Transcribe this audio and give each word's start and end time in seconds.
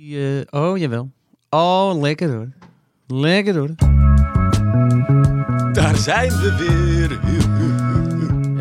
Eh, 0.00 0.40
oh, 0.62 0.78
jawel. 0.78 1.10
Oh, 1.50 2.00
lekker 2.00 2.30
hoor. 2.32 2.48
Lekker 3.06 3.56
hoor. 3.56 3.70
Daar 5.72 5.96
zijn 5.96 6.28
we 6.30 6.54
weer. 6.58 7.20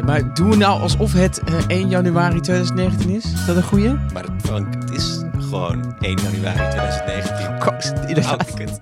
Maar 0.05 0.33
doen 0.33 0.49
we 0.49 0.55
nou 0.55 0.81
alsof 0.81 1.13
het 1.13 1.39
eh, 1.43 1.53
1 1.67 1.89
januari 1.89 2.39
2019 2.39 3.09
is? 3.09 3.23
Is 3.33 3.45
dat 3.45 3.55
een 3.55 3.63
goeie? 3.63 3.89
Maar 4.13 4.23
het- 4.23 4.31
Frank, 4.43 4.73
het 4.73 4.91
is 4.91 5.23
gewoon 5.39 5.95
1 5.99 6.19
januari 6.31 6.69
2019. 6.69 7.59
Koos, 7.59 7.85
Houd 7.87 8.07
inderdaad. 8.09 8.49
ik 8.49 8.57
het. 8.67 8.81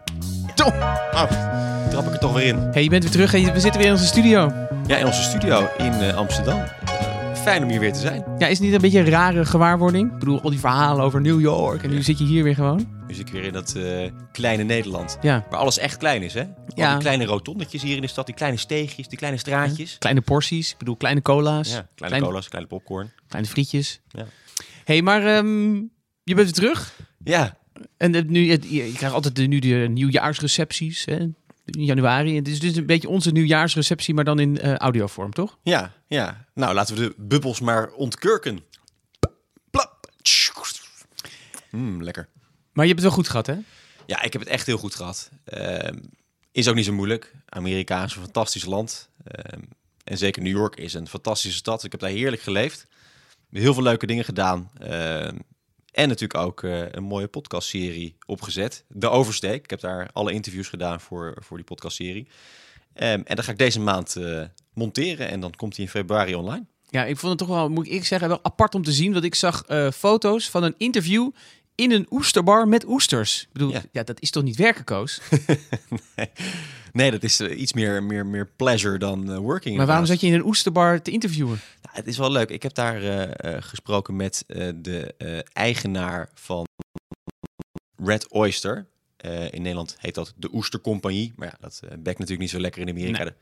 Trap 1.90 2.06
ik 2.08 2.14
er 2.14 2.20
toch 2.20 2.34
weer 2.34 2.46
in. 2.48 2.58
Hey, 2.72 2.84
je 2.84 2.90
bent 2.90 3.04
weer 3.04 3.12
terug 3.12 3.34
en 3.34 3.54
we 3.54 3.60
zitten 3.60 3.78
weer 3.82 3.90
in 3.90 3.96
onze 3.96 4.06
studio. 4.08 4.52
Ja, 4.88 4.98
in 4.98 5.06
onze 5.06 5.22
studio 5.24 5.68
in 5.78 5.92
eh, 5.94 6.16
Amsterdam. 6.16 6.60
Fijn 7.44 7.64
om 7.64 7.70
hier 7.70 7.80
weer 7.80 7.94
te 7.94 8.00
zijn. 8.00 8.24
Ja, 8.38 8.48
is 8.48 8.58
het 8.58 8.66
niet 8.66 8.74
een 8.74 8.82
beetje 8.82 9.00
een 9.00 9.10
rare 9.10 9.46
gewaarwording? 9.46 10.12
Ik 10.14 10.20
bedoel, 10.20 10.42
al 10.42 10.50
die 10.50 10.60
verhalen 10.60 11.04
over 11.04 11.22
New 11.22 11.42
York 11.42 11.84
en 11.84 11.90
nu 11.90 12.02
zit 12.04 12.18
je 12.20 12.26
hier 12.26 12.44
weer 12.44 12.56
gewoon. 12.56 12.88
Nu 13.08 13.14
zit 13.14 13.28
ik 13.28 13.34
weer 13.34 13.44
in 13.44 13.54
dat 13.54 13.76
eh, 13.76 14.12
kleine 14.32 14.64
Nederland. 14.64 15.18
Ja, 15.22 15.46
Waar 15.50 15.60
alles 15.60 15.78
echt 15.78 15.98
klein 15.98 16.22
is, 16.22 16.34
hè? 16.34 16.42
Al 16.44 16.54
Ja. 16.76 16.92
die 16.92 17.00
kleine 17.02 17.26
rotondetjes 17.26 17.82
hier 17.82 17.96
in 17.96 18.02
de 18.02 18.08
stad, 18.08 18.26
die 18.26 18.36
kleine 18.36 18.58
steegjes, 18.58 19.08
die 19.08 19.18
kleine 19.18 19.38
straatjes. 19.38 19.96
kleine 20.00 20.22
porties. 20.22 20.72
Ik 20.72 20.78
bedoel, 20.78 20.96
kleine 20.96 21.22
cola's. 21.22 21.68
Kleine 21.70 21.88
Klein- 21.96 22.22
cola's, 22.22 22.48
kleine 22.50 22.70
popcorn. 22.70 23.12
Kleine 23.28 23.48
frietjes. 23.50 24.02
Ja. 24.10 24.26
hey, 24.86 25.02
maar 25.02 25.26
ehm, 25.36 25.74
je 26.24 26.36
bent 26.36 26.38
weer 26.38 26.52
terug. 26.54 26.94
Ja, 27.24 27.58
En 27.98 28.12
nu, 28.28 28.40
je, 28.46 28.60
je 28.86 28.92
krijgt 28.94 29.16
altijd 29.16 29.36
de, 29.36 29.44
nu 29.44 29.60
de 29.60 29.88
nieuwjaarsrecepties, 29.92 31.06
hè? 31.06 31.18
Januari. 31.72 32.36
Het 32.36 32.48
is 32.48 32.60
dus 32.60 32.76
een 32.76 32.86
beetje 32.86 33.10
onze 33.10 33.32
nieuwjaarsreceptie, 33.32 34.14
maar 34.14 34.24
dan 34.24 34.40
in 34.40 34.60
eh, 34.60 34.76
audiovorm, 34.76 35.34
toch? 35.34 35.58
ja, 35.64 35.94
ja. 36.08 36.46
Nou, 36.54 36.74
laten 36.74 36.96
we 36.96 37.02
de 37.02 37.14
bubbels 37.18 37.60
maar 37.60 37.92
ontkurken. 37.92 38.60
Plap. 39.72 40.00
Mm, 41.70 42.04
lekker. 42.04 42.28
Maar 42.74 42.86
je 42.86 42.92
hebt 42.92 43.04
het 43.04 43.14
wel 43.14 43.24
goed 43.24 43.30
gehad, 43.30 43.48
hè? 43.48 43.56
Ja, 44.06 44.22
ik 44.22 44.34
heb 44.34 44.42
het 44.42 44.52
echt 44.52 44.66
heel 44.66 44.78
goed 44.78 44.96
gehad. 44.96 45.30
Ehm, 45.44 45.98
is 46.52 46.68
ook 46.68 46.76
niet 46.76 46.86
zo 46.86 46.94
moeilijk. 46.94 47.36
Amerika 47.46 48.04
is 48.04 48.16
een 48.16 48.22
fantastisch 48.22 48.66
land. 48.66 49.10
Ehm, 49.24 49.62
en 50.04 50.18
zeker 50.18 50.42
New 50.42 50.56
York 50.56 50.76
is 50.76 50.94
een 50.94 51.08
fantastische 51.08 51.58
stad. 51.58 51.84
Ik 51.84 51.92
heb 51.92 52.00
daar 52.00 52.10
heerlijk 52.10 52.42
geleefd. 52.42 52.88
Heel 53.52 53.74
veel 53.74 53.84
leuke 53.84 54.06
dingen 54.06 54.26
gedaan. 54.26 54.72
En 56.00 56.08
natuurlijk 56.08 56.40
ook 56.40 56.64
eh, 56.64 56.92
een 56.92 57.04
mooie 57.04 57.28
podcastserie 57.28 58.16
opgezet. 58.26 58.84
De 58.88 59.10
Oversteek. 59.10 59.64
Ik 59.64 59.70
heb 59.70 59.80
daar 59.80 60.10
alle 60.14 60.32
interviews 60.32 60.68
gedaan 60.68 61.00
voor, 61.02 61.38
voor 61.40 61.58
die 61.58 61.66
podcastserie. 61.66 62.28
Ehm, 62.94 63.22
en 63.26 63.36
dan 63.36 63.44
ga 63.44 63.52
ik 63.52 63.58
deze 63.58 63.80
maand 63.80 64.16
eh, 64.16 64.42
monteren. 64.74 65.30
En 65.30 65.40
dan 65.40 65.56
komt 65.56 65.76
hij 65.76 65.86
in 65.86 65.92
februari 65.92 66.36
online. 66.36 66.66
Ja, 66.90 67.06
ik 67.06 67.18
vond 67.18 67.30
het 67.40 67.48
toch 67.48 67.58
wel, 67.58 67.70
moet 67.70 67.88
ik 67.92 68.06
zeggen, 68.06 68.28
wel 68.28 68.40
apart 68.44 68.76
om 68.76 68.84
te 68.84 68.92
zien. 68.92 69.14
Want 69.14 69.26
ik 69.26 69.36
zag 69.36 69.64
eh, 69.68 69.92
foto's 69.92 70.50
van 70.50 70.64
een 70.64 70.76
interview 70.78 71.30
in 71.76 71.92
een 71.92 72.08
oesterbar 72.10 72.68
met 72.68 72.88
oesters. 72.88 73.42
Ik 73.42 73.48
bedoel, 73.54 73.72
ja, 73.72 73.82
Ja. 73.92 74.04
dat 74.04 74.22
is 74.22 74.32
toch 74.32 74.44
niet 74.44 74.56
werken, 74.58 74.84
Koos? 74.84 75.22
Nee, 76.94 77.12
dat 77.12 77.24
is 77.24 77.42
iets 77.42 77.74
meer, 77.74 78.04
meer, 78.04 78.26
meer 78.26 78.50
pleasure 78.56 78.98
dan 78.98 79.38
working. 79.38 79.78
Maar 79.78 79.86
waarom 79.86 80.06
zat 80.06 80.22
je 80.22 80.28
in 80.28 80.34
een 80.34 80.46
oesterbar 80.46 81.02
te 81.02 81.12
interviewen? 81.12 81.60
Het 81.92 82.08
is 82.08 82.18
wel 82.18 82.32
leuk. 82.32 82.50
Ik 82.50 82.64
heb 82.64 82.74
daar 82.74 82.96
eh, 82.96 83.56
eh, 83.56 83.64
gesproken 83.64 84.16
met 84.16 84.44
eh, 84.48 84.70
de 84.76 85.14
eigenaar 85.54 86.30
van 86.34 86.68
Red 87.96 88.32
Oyster. 88.32 88.88
In 89.50 89.62
Nederland 89.62 89.96
heet 90.00 90.16
dat 90.16 90.34
de 90.38 90.50
Oestercompagnie. 90.54 91.34
Maar 91.36 91.48
ja, 91.48 91.58
dat 91.60 91.80
bekt 91.82 92.06
natuurlijk 92.06 92.40
niet 92.40 92.50
zo 92.50 92.60
lekker 92.60 92.82
in 92.82 92.90
Amerika. 92.90 93.24
Nee. 93.24 93.34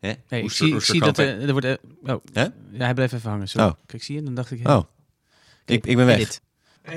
Hè? 0.00 0.18
Nee, 0.28 0.40
ik 0.40 0.44
Oester- 0.44 0.66
zie, 0.66 0.76
ik 0.76 0.82
zie 0.82 1.00
dat 1.00 1.18
er 1.18 1.52
wordt... 1.52 1.66
oh, 2.02 2.24
Hè? 2.32 2.42
ja, 2.42 2.84
hij 2.84 2.94
bleef 2.94 3.12
even 3.12 3.30
hangen. 3.30 3.48
Sorry. 3.48 3.68
Oh. 3.68 3.74
Kijk, 3.86 4.02
zie 4.02 4.14
je? 4.14 4.22
Dan 4.22 4.34
dacht 4.34 4.50
ik... 4.50 4.68
Oh, 4.68 4.82
ik, 5.64 5.86
ik 5.86 5.96
ben 5.96 6.06
weg. 6.06 6.16
Edit. 6.16 6.40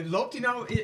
Loopt 0.06 0.34
hij 0.34 0.42
nou? 0.42 0.76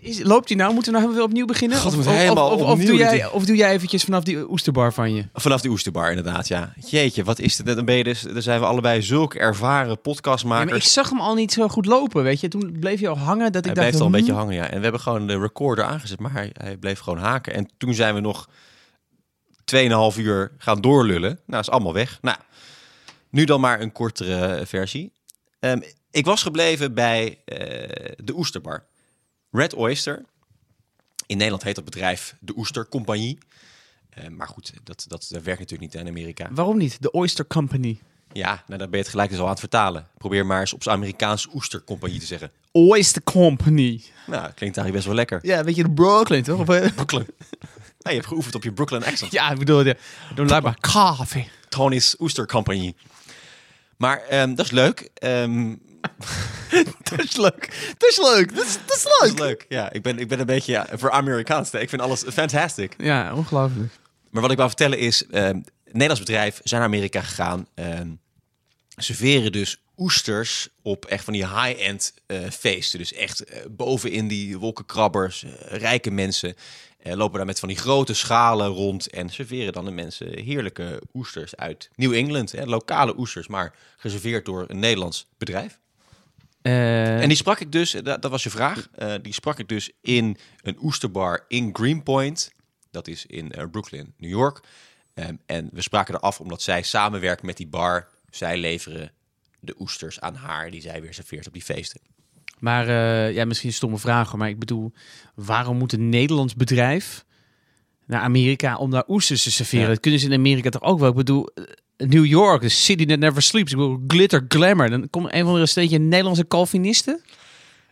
Is, 0.00 0.22
loopt 0.22 0.48
hij 0.48 0.56
nou? 0.56 0.74
Moeten 0.74 0.92
we 0.92 0.98
nou 0.98 1.12
weer 1.12 1.22
opnieuw 1.22 1.46
beginnen? 1.46 1.78
God, 1.78 1.98
of, 1.98 2.06
helemaal 2.06 2.50
of, 2.50 2.62
opnieuw 2.62 2.86
doe 2.86 2.96
jij, 2.96 3.30
of 3.30 3.44
doe 3.44 3.56
jij 3.56 3.72
eventjes 3.72 4.04
vanaf 4.04 4.24
die 4.24 4.50
oesterbar 4.50 4.92
van 4.92 5.14
je? 5.14 5.24
Vanaf 5.32 5.60
die 5.60 5.70
Oesterbar 5.70 6.08
inderdaad, 6.08 6.48
ja. 6.48 6.72
Jeetje, 6.86 7.24
wat 7.24 7.38
is 7.38 7.58
het? 7.58 7.66
Dan 7.66 7.84
ben 7.84 7.94
je 7.94 8.04
dus, 8.04 8.20
dan 8.20 8.42
zijn 8.42 8.60
we 8.60 8.66
allebei 8.66 9.02
zulke 9.02 9.38
ervaren 9.38 9.88
Ja, 9.88 9.94
podcastmakers. 9.94 10.70
maar 10.70 10.78
ik 10.78 10.82
zag 10.82 11.10
hem 11.10 11.20
al 11.20 11.34
niet 11.34 11.52
zo 11.52 11.68
goed 11.68 11.86
lopen, 11.86 12.22
weet 12.22 12.40
je. 12.40 12.48
Toen 12.48 12.76
bleef 12.80 13.00
je 13.00 13.08
al 13.08 13.18
hangen 13.18 13.52
dat 13.52 13.66
ik 13.66 13.74
hij 13.74 13.74
dacht... 13.74 13.88
bleef 13.88 14.00
al 14.00 14.06
een 14.06 14.12
hmm, 14.12 14.20
beetje 14.20 14.38
hangen, 14.38 14.54
ja. 14.54 14.70
En 14.70 14.76
we 14.76 14.82
hebben 14.82 15.00
gewoon 15.00 15.26
de 15.26 15.38
recorder 15.38 15.84
aangezet, 15.84 16.20
maar 16.20 16.32
hij, 16.32 16.50
hij 16.52 16.76
bleef 16.76 16.98
gewoon 16.98 17.18
haken. 17.18 17.54
En 17.54 17.68
toen 17.78 17.94
zijn 17.94 18.14
we 18.14 18.20
nog 18.20 18.48
2,5 20.14 20.18
uur 20.18 20.52
gaan 20.58 20.80
doorlullen. 20.80 21.40
Nou, 21.46 21.60
is 21.60 21.70
allemaal 21.70 21.92
weg. 21.92 22.18
Nou, 22.22 22.36
nu 23.30 23.44
dan 23.44 23.60
maar 23.60 23.80
een 23.80 23.92
kortere 23.92 24.66
versie. 24.66 25.12
Ehm, 25.60 25.80
ik 26.14 26.24
was 26.24 26.42
gebleven 26.42 26.94
bij 26.94 27.38
eh, 27.44 28.12
de 28.24 28.34
Oesterbar. 28.36 28.84
Red 29.50 29.74
Oyster. 29.74 30.24
In 31.26 31.36
Nederland 31.36 31.62
heet 31.62 31.74
dat 31.74 31.84
bedrijf 31.84 32.36
de 32.40 32.56
Oester 32.56 32.88
Compagnie. 32.88 33.38
Eh, 34.10 34.28
maar 34.28 34.48
goed, 34.48 34.72
dat, 34.82 35.04
dat, 35.08 35.26
dat 35.28 35.42
werkt 35.42 35.60
natuurlijk 35.60 35.92
niet 35.92 36.02
in 36.02 36.08
Amerika. 36.08 36.48
Waarom 36.50 36.76
niet? 36.76 37.02
De 37.02 37.10
Oyster 37.10 37.46
Company. 37.46 37.98
Ja, 38.32 38.62
nou, 38.66 38.78
dan 38.78 38.78
ben 38.78 38.90
je 38.90 38.96
het 38.96 39.08
gelijk 39.08 39.30
dus 39.30 39.38
al 39.38 39.44
aan 39.44 39.50
het 39.50 39.60
vertalen. 39.60 40.08
Probeer 40.18 40.46
maar 40.46 40.60
eens 40.60 40.72
op 40.72 40.82
zijn 40.82 40.96
Amerikaans 40.96 41.48
Oester 41.54 41.84
Compagnie 41.84 42.20
te 42.20 42.26
zeggen. 42.26 42.50
Oyster 42.72 43.22
Company. 43.22 44.02
Nou, 44.26 44.52
klinkt 44.52 44.60
eigenlijk 44.76 44.92
best 44.92 45.06
wel 45.06 45.14
lekker. 45.14 45.38
Ja, 45.42 45.64
weet 45.64 45.76
je, 45.76 45.82
de 45.82 45.90
Brooklyn, 45.90 46.42
toch? 46.42 46.60
Of, 46.60 46.68
eh, 46.68 46.92
Brooklyn. 46.94 47.26
Je 47.98 48.10
hebt 48.10 48.26
geoefend 48.26 48.54
op 48.54 48.62
je 48.62 48.72
Brooklyn 48.72 49.04
accent. 49.04 49.32
ja, 49.32 49.50
ik 49.50 49.58
bedoel, 49.58 49.84
ja. 49.84 49.94
Doe 50.34 50.60
maar 50.60 50.78
koffie. 50.80 51.48
Tony's 51.68 52.14
Oester 52.18 52.46
Company. 52.46 52.94
Maar 54.04 54.22
ehm, 54.28 54.54
dat 54.54 54.64
is 54.64 54.70
leuk. 54.70 55.10
Ehm, 55.14 55.74
Dat 57.10 57.24
is 57.24 57.36
leuk. 57.36 57.94
Dat 57.98 58.08
is 58.10 58.18
leuk. 58.18 58.54
Dat 58.54 58.66
is, 58.66 58.78
dat 58.86 58.96
is 58.96 59.02
dat 59.02 59.20
leuk. 59.20 59.32
is 59.32 59.38
leuk. 59.38 59.66
Ja, 59.68 59.92
ik 59.92 60.02
ben, 60.02 60.18
ik 60.18 60.28
ben 60.28 60.40
een 60.40 60.46
beetje 60.46 60.72
ja, 60.72 60.86
voor 60.92 61.10
Amerikaans. 61.10 61.70
Ik 61.70 61.88
vind 61.88 62.02
alles 62.02 62.22
fantastic. 62.32 62.94
Ja, 62.98 63.34
ongelooflijk. 63.34 63.92
Maar 64.30 64.42
wat 64.42 64.50
ik 64.50 64.56
wou 64.56 64.68
vertellen 64.68 64.98
is, 64.98 65.24
een 65.30 65.66
Nederlands 65.84 66.20
bedrijf 66.20 66.60
zijn 66.62 66.80
naar 66.80 66.90
Amerika 66.90 67.20
gegaan. 67.20 67.66
serveren 68.96 69.52
dus 69.52 69.82
oesters 69.96 70.68
op 70.82 71.04
echt 71.04 71.24
van 71.24 71.32
die 71.32 71.46
high-end 71.46 72.14
eh, 72.26 72.50
feesten. 72.50 72.98
Dus 72.98 73.12
echt 73.12 73.44
eh, 73.44 73.60
bovenin 73.70 74.28
die 74.28 74.58
wolkenkrabbers, 74.58 75.44
eh, 75.44 75.78
rijke 75.78 76.10
mensen. 76.10 76.54
Eh, 77.04 77.16
lopen 77.16 77.36
daar 77.36 77.46
met 77.46 77.58
van 77.58 77.68
die 77.68 77.78
grote 77.78 78.14
schalen 78.14 78.66
rond 78.66 79.10
en 79.10 79.28
serveren 79.28 79.72
dan 79.72 79.84
de 79.84 79.90
mensen 79.90 80.38
heerlijke 80.38 81.02
oesters 81.14 81.56
uit 81.56 81.90
New 81.94 82.14
England. 82.14 82.52
Hè, 82.52 82.64
lokale 82.64 83.18
oesters, 83.18 83.46
maar 83.46 83.74
geserveerd 83.96 84.44
door 84.44 84.64
een 84.68 84.78
Nederlands 84.78 85.26
bedrijf. 85.38 85.78
Eh, 86.62 87.20
En 87.20 87.28
die 87.28 87.36
sprak 87.36 87.60
ik 87.60 87.72
dus, 87.72 87.90
dat, 87.90 88.22
dat 88.22 88.30
was 88.30 88.42
je 88.42 88.50
vraag, 88.50 88.88
eh, 88.94 89.14
die 89.22 89.32
sprak 89.32 89.58
ik 89.58 89.68
dus 89.68 89.90
in 90.00 90.36
een 90.62 90.78
oesterbar 90.82 91.44
in 91.48 91.70
Greenpoint. 91.72 92.52
Dat 92.90 93.08
is 93.08 93.26
in 93.26 93.52
eh, 93.52 93.64
Brooklyn, 93.70 94.14
New 94.16 94.30
York. 94.30 94.60
Ehm, 95.14 95.36
en 95.46 95.68
we 95.72 95.82
spraken 95.82 96.14
er 96.14 96.20
af 96.20 96.40
omdat 96.40 96.62
zij 96.62 96.82
samenwerkt 96.82 97.42
met 97.42 97.56
die 97.56 97.66
bar. 97.66 98.08
Zij 98.30 98.56
leveren 98.58 99.12
de 99.60 99.74
oesters 99.78 100.20
aan 100.20 100.34
haar 100.34 100.70
die 100.70 100.80
zij 100.80 101.00
weer 101.00 101.14
serveert 101.14 101.46
op 101.46 101.52
die 101.52 101.62
feesten. 101.62 102.00
Maar 102.64 102.88
eh, 102.88 103.34
ja, 103.34 103.44
misschien 103.44 103.68
een 103.68 103.74
stomme 103.74 103.98
vraag, 103.98 104.30
hoor, 104.30 104.38
maar 104.38 104.48
ik 104.48 104.58
bedoel, 104.58 104.92
waarom 105.34 105.76
moet 105.76 105.92
een 105.92 106.08
Nederlands 106.08 106.54
bedrijf 106.54 107.24
naar 108.06 108.20
Amerika 108.20 108.76
om 108.76 108.90
daar 108.90 109.04
oesters 109.08 109.42
te 109.42 109.50
serveren? 109.50 109.84
Ja. 109.84 109.90
Dat 109.90 110.00
kunnen 110.00 110.20
ze 110.20 110.26
in 110.26 110.32
Amerika 110.32 110.70
toch 110.70 110.82
ook 110.82 110.98
wel? 110.98 111.08
Ik 111.08 111.14
bedoel, 111.14 111.48
eh, 111.54 111.64
New 111.96 112.24
York, 112.24 112.60
the 112.62 112.68
city 112.68 113.06
that 113.06 113.18
never 113.18 113.42
sleeps. 113.42 113.70
Ik 113.72 113.76
bedoel, 113.76 114.04
glitter, 114.06 114.44
glamour. 114.48 114.90
Dan 114.90 115.10
komt 115.10 115.32
een 115.32 115.42
of 115.42 115.48
andere 115.48 115.66
steentje 115.66 115.98
Nederlandse 115.98 116.46
Calvinisten. 116.46 117.22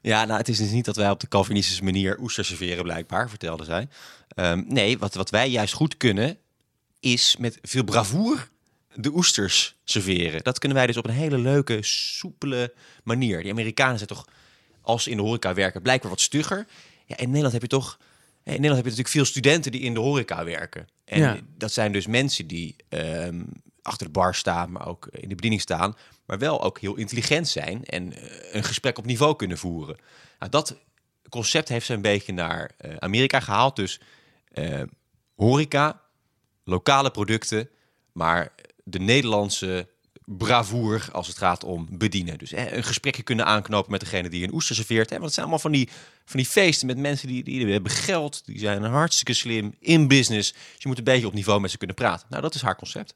Ja, 0.02 0.24
nou, 0.24 0.38
het 0.38 0.48
is 0.48 0.58
dus 0.58 0.70
niet 0.70 0.84
dat 0.84 0.96
wij 0.96 1.10
op 1.10 1.20
de 1.20 1.28
Calvinistische 1.28 1.84
manier 1.84 2.18
oesters 2.20 2.48
serveren, 2.48 2.82
blijkbaar, 2.82 3.28
vertelde 3.28 3.64
zij. 3.64 3.88
Ehm, 4.28 4.62
nee, 4.66 4.98
wat, 4.98 5.14
wat 5.14 5.30
wij 5.30 5.50
juist 5.50 5.74
goed 5.74 5.96
kunnen, 5.96 6.36
is 7.00 7.36
met 7.38 7.58
veel 7.62 7.84
bravoer 7.84 8.48
de 8.94 9.14
oesters 9.14 9.76
serveren. 9.84 10.42
Dat 10.42 10.58
kunnen 10.58 10.78
wij 10.78 10.86
dus 10.86 10.96
op 10.96 11.06
een 11.06 11.14
hele 11.14 11.38
leuke, 11.38 11.78
soepele 11.82 12.74
manier. 13.04 13.42
Die 13.42 13.50
Amerikanen 13.50 13.96
zijn 13.96 14.08
toch, 14.08 14.24
als 14.82 15.06
in 15.06 15.16
de 15.16 15.22
horeca 15.22 15.54
werken, 15.54 15.82
blijkbaar 15.82 16.10
wat 16.10 16.20
stugger. 16.20 16.66
Ja, 17.06 17.16
in 17.16 17.26
Nederland 17.26 17.53
heb 17.53 17.62
je 17.62 17.69
toch... 17.69 17.98
In 18.44 18.50
Nederland 18.50 18.76
heb 18.76 18.84
je 18.84 18.90
natuurlijk 18.90 19.08
veel 19.08 19.25
studenten 19.25 19.73
die 19.73 19.81
in 19.81 19.94
de 19.94 20.00
horeca 20.00 20.44
werken. 20.44 20.88
En 21.05 21.19
Ja. 21.20 21.38
dat 21.56 21.73
zijn 21.73 21.93
dus 21.93 22.06
mensen 22.06 22.46
die 22.46 22.76
ehm, 22.88 23.43
achter 23.82 24.06
de 24.06 24.12
bar 24.12 24.34
staan, 24.34 24.73
maar 24.73 24.87
ook 24.87 25.06
in 25.11 25.29
de 25.29 25.34
bediening 25.34 25.61
staan. 25.61 25.96
Maar 26.26 26.38
wel 26.38 26.62
ook 26.62 26.79
heel 26.79 26.94
intelligent 26.96 27.49
zijn 27.49 27.84
en 27.84 28.12
eh, 28.12 28.55
een 28.55 28.64
gesprek 28.64 28.99
op 28.99 29.06
niveau 29.06 29.37
kunnen 29.37 29.58
voeren. 29.58 29.96
Nou, 30.38 30.50
dat 30.50 30.76
concept 31.28 31.69
heeft 31.69 31.87
ze 31.87 31.94
een 31.94 32.02
beetje 32.02 32.32
naar 32.32 32.70
eh, 32.76 32.96
Amerika 32.96 33.40
gehaald. 33.40 33.76
Dus 33.76 34.00
eh, 34.52 34.82
horeca, 35.35 36.00
lokale 36.64 37.11
producten, 37.11 37.69
maar 38.12 38.52
de 38.85 38.99
Nederlandse 38.99 39.88
bravoer 40.24 41.08
als 41.12 41.26
het 41.26 41.38
gaat 41.38 41.64
om 41.64 41.86
bedienen. 41.90 42.38
Dus 42.38 42.52
eh, 42.52 42.72
een 42.72 42.84
gesprekje 42.84 43.22
kunnen 43.22 43.46
aanknopen 43.46 43.90
met 43.90 44.00
degene 44.00 44.28
die 44.28 44.44
een 44.44 44.54
oester 44.54 44.74
serveert. 44.76 45.06
Hè? 45.10 45.14
Want 45.14 45.24
het 45.24 45.34
zijn 45.34 45.46
allemaal 45.46 45.62
van 45.62 45.72
die, 45.72 45.88
van 46.24 46.36
die 46.40 46.48
feesten 46.48 46.86
met 46.86 46.98
mensen 46.98 47.28
die, 47.28 47.44
die 47.44 47.66
hebben 47.66 47.90
geld, 47.92 48.42
die 48.44 48.58
zijn 48.58 48.82
hartstikke 48.82 49.32
slim 49.32 49.74
in 49.80 50.08
business. 50.08 50.52
Dus 50.52 50.62
je 50.78 50.88
moet 50.88 50.98
een 50.98 51.04
beetje 51.04 51.26
op 51.26 51.34
niveau 51.34 51.60
met 51.60 51.70
ze 51.70 51.78
kunnen 51.78 51.96
praten. 51.96 52.26
Nou, 52.30 52.42
dat 52.42 52.54
is 52.54 52.62
haar 52.62 52.76
concept. 52.76 53.14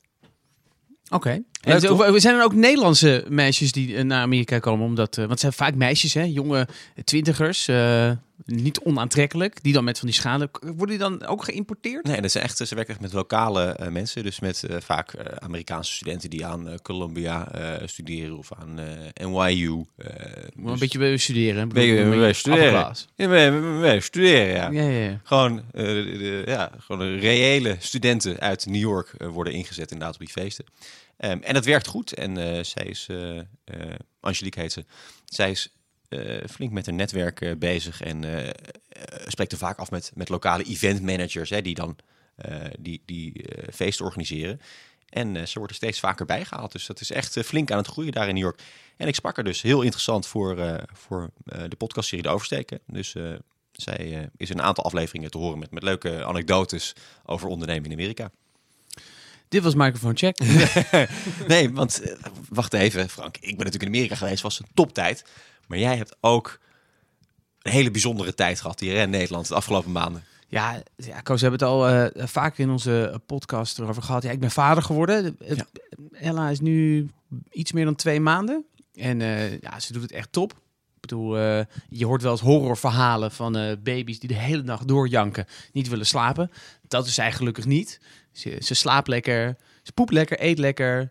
Oké. 1.08 1.43
En 1.61 1.81
zo- 1.81 1.97
toch? 1.97 2.20
zijn 2.20 2.37
er 2.37 2.44
ook 2.44 2.55
Nederlandse 2.55 3.25
meisjes 3.29 3.73
die 3.73 3.97
eh, 3.97 4.05
naar 4.05 4.23
Amerika 4.23 4.59
komen? 4.59 4.87
Omdat, 4.87 5.11
eh, 5.12 5.17
want 5.19 5.31
het 5.31 5.41
zijn 5.41 5.52
vaak 5.52 5.75
meisjes, 5.75 6.14
hè? 6.14 6.23
jonge 6.23 6.69
twintigers. 7.05 7.69
eh, 7.69 8.11
niet 8.44 8.81
onaantrekkelijk. 8.81 9.62
Die 9.62 9.73
dan 9.73 9.85
met 9.85 9.99
van 9.99 10.09
die 10.09 10.17
schalen. 10.17 10.50
Worden 10.61 10.87
die 10.87 10.99
dan 10.99 11.27
ook 11.27 11.44
geïmporteerd? 11.44 12.05
Nee, 12.05 12.21
dat 12.21 12.31
zijn 12.31 12.44
echt, 12.44 12.56
ze 12.56 12.75
werken 12.75 12.93
echt 12.93 13.03
met 13.03 13.12
lokale 13.12 13.65
eh, 13.65 13.88
mensen. 13.88 14.23
Dus 14.23 14.41
met 14.41 14.65
eh, 14.65 14.77
vaak 14.81 15.12
eh, 15.12 15.37
Amerikaanse 15.37 15.93
studenten 15.93 16.31
die 16.31 16.47
aan 16.47 16.79
Columbia 16.83 17.49
studeren 17.85 18.38
of 18.38 18.53
aan 18.53 18.79
NYU. 19.15 19.85
een 19.97 20.50
dus- 20.56 20.79
beetje 20.79 20.99
bij 20.99 21.17
studeren. 21.17 21.69
Je 21.69 22.33
studeren? 22.33 23.81
Wij 23.81 24.00
studeren, 24.00 24.47
ja. 24.47 24.71
Ja, 24.71 24.88
ja, 24.88 25.09
ja. 25.09 25.21
Gewoon, 25.23 25.62
de, 25.73 26.43
ja, 26.47 26.71
gewoon 26.79 27.19
reële 27.19 27.77
studenten 27.79 28.41
uit 28.41 28.67
New 28.67 28.81
York 28.81 29.15
worden 29.19 29.53
ingezet 29.53 29.91
inderdaad 29.91 30.15
op 30.15 30.21
die 30.21 30.43
feesten. 30.43 30.65
Ehm, 31.17 31.38
en 31.43 31.55
dat 31.55 31.65
werkt 31.65 31.87
goed. 31.87 32.12
En 32.12 32.65
zij 32.67 32.85
is, 32.85 33.09
Angelique 34.21 34.61
heet 34.61 34.73
ze, 34.73 34.85
zij 35.25 35.50
is 35.50 35.75
flink 36.50 36.73
met 36.73 36.87
haar 36.87 36.94
netwerk 36.94 37.41
eh, 37.41 37.56
bezig 37.58 38.00
en 38.00 38.25
eh, 38.25 38.49
eh, 38.49 38.53
spreekt 39.26 39.53
er 39.53 39.58
vaak 39.58 39.79
af 39.79 39.91
met, 39.91 40.11
met 40.14 40.29
lokale 40.29 40.62
event 40.62 41.03
managers 41.03 41.50
hè, 41.50 41.62
die 41.62 41.75
dan 41.75 41.97
eh, 42.37 42.55
die, 42.79 43.03
die 43.05 43.43
eh, 43.43 43.73
feesten 43.73 44.05
organiseren. 44.05 44.61
En 45.08 45.37
eh, 45.37 45.47
ze 45.47 45.58
wordt 45.58 45.70
er 45.73 45.79
steeds 45.79 46.00
vaker 46.00 46.26
bijgehaald. 46.26 46.73
Dus 46.73 46.87
dat 46.87 47.00
is 47.00 47.11
echt 47.11 47.37
eh, 47.37 47.44
flink 47.44 47.70
aan 47.70 47.79
het 47.79 47.87
groeien 47.87 48.12
daar 48.12 48.29
in 48.29 48.35
New 48.35 48.43
York. 48.43 48.61
En 48.97 49.08
ik 49.08 49.14
sprak 49.14 49.38
er 49.38 49.44
dus 49.44 49.62
heel 49.62 49.82
interessant 49.82 50.26
voor, 50.26 50.58
eh, 50.58 50.82
voor 50.93 51.31
eh, 51.44 51.62
de 51.69 51.76
podcastserie 51.76 52.25
De 52.25 52.31
Oversteken. 52.31 52.81
Dus 52.87 53.14
eh, 53.14 53.35
zij 53.73 54.19
eh, 54.19 54.26
is 54.37 54.49
een 54.49 54.62
aantal 54.62 54.85
afleveringen 54.85 55.31
te 55.31 55.38
horen 55.38 55.59
met, 55.59 55.70
met 55.70 55.82
leuke 55.82 56.25
anekdotes 56.25 56.93
over 57.25 57.49
ondernemen 57.49 57.91
in 57.91 57.93
Amerika. 57.93 58.31
Dit 59.49 59.63
was 59.63 59.75
microfoon 59.75 60.17
check. 60.17 60.39
Nee, 61.49 61.73
want 61.73 62.01
eh, 62.01 62.15
wacht 62.49 62.73
even, 62.73 63.09
Frank. 63.09 63.37
Ik 63.37 63.57
ben 63.57 63.57
natuurlijk 63.57 63.83
in 63.83 63.89
Amerika 63.89 64.15
geweest, 64.15 64.43
was 64.43 64.59
een 64.59 64.67
toptijd. 64.75 65.25
Maar 65.67 65.79
jij 65.79 65.97
hebt 65.97 66.17
ook 66.21 66.59
een 67.63 67.73
hele 67.73 67.91
bijzondere 67.91 68.35
tijd 68.35 68.61
gehad 68.61 68.81
hier 68.81 68.97
in 68.97 69.11
Nederland 69.11 69.49
de 69.49 69.55
afgelopen 69.55 69.93
maanden. 69.93 70.25
Ja, 70.49 70.83
ja 70.97 71.21
Koos, 71.21 71.41
we 71.41 71.49
hebben 71.49 71.69
het 71.69 71.77
al 71.77 71.89
eh 71.89 72.27
vaker 72.27 72.61
in 72.61 72.71
onze 72.71 73.21
podcast 73.27 73.79
erover 73.79 74.03
gehad. 74.03 74.23
Ja, 74.23 74.31
ik 74.31 74.41
ben 74.41 74.51
vader 74.51 74.83
geworden. 74.83 75.37
Ja. 75.39 75.67
Ella 76.13 76.49
is 76.49 76.61
nu 76.61 77.09
iets 77.51 77.73
meer 77.73 77.85
dan 77.85 77.95
twee 77.95 78.21
maanden. 78.21 78.65
En 78.95 79.21
eh, 79.21 79.61
ja, 79.61 79.81
ze 79.81 79.93
doet 79.93 80.03
het 80.03 80.13
echt 80.13 80.33
top. 80.33 80.55
Bedoel, 81.08 81.38
eh, 81.38 81.61
je 81.88 82.05
hoort 82.06 82.23
wel 82.23 82.32
eens 82.32 82.41
horrorverhalen 82.41 83.32
van 83.32 83.56
eh, 83.56 83.73
baby's 83.82 84.19
die 84.19 84.29
de 84.29 84.35
hele 84.35 84.62
nacht 84.62 84.88
doorjanken, 84.88 85.47
niet 85.73 85.88
willen 85.88 86.06
slapen. 86.06 86.50
Dat 86.88 87.06
is 87.06 87.14
zij 87.14 87.32
gelukkig 87.32 87.64
niet. 87.64 88.00
Ze, 88.32 88.56
ze 88.62 88.75
slaapt 88.75 89.08
lekker, 89.08 89.56
ze 89.82 89.93
poept 89.93 90.12
lekker, 90.12 90.43
eet 90.43 90.58
lekker. 90.58 91.11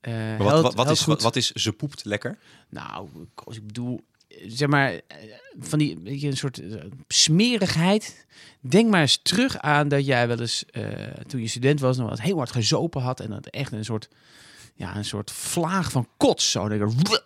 eh, 0.00 0.12
wat, 0.38 0.46
helpt- 0.50 0.74
wat, 0.74 0.90
is, 0.90 1.04
wat, 1.04 1.22
wat 1.22 1.36
is 1.36 1.50
ze 1.50 1.72
poept 1.72 2.04
lekker? 2.04 2.38
Nou, 2.68 3.08
Koos, 3.34 3.56
ik 3.56 3.66
bedoel, 3.66 4.00
zeg 4.46 4.68
maar, 4.68 5.00
van 5.58 5.78
die 5.78 5.98
weet 6.02 6.20
je, 6.20 6.26
een 6.28 6.36
soort 6.36 6.60
smerigheid. 7.08 8.26
Denk 8.60 8.90
maar 8.90 9.00
eens 9.00 9.20
terug 9.22 9.58
aan 9.58 9.88
dat 9.88 10.06
jij 10.06 10.28
wel 10.28 10.40
eens, 10.40 10.64
toen 11.26 11.40
je 11.40 11.48
student 11.48 11.80
was, 11.80 11.96
nog 11.96 12.08
wat 12.08 12.20
heel 12.20 12.36
hard 12.36 12.52
gezopen 12.52 13.00
had. 13.02 13.20
En 13.20 13.30
dat 13.30 13.46
echt 13.46 13.72
een 13.72 13.84
soort, 13.84 14.08
ja, 14.74 14.96
een 14.96 15.04
soort 15.04 15.30
vlaag 15.30 15.90
van 15.90 16.08
kots. 16.16 16.50
Zo, 16.50 16.66
ik, 16.66 17.22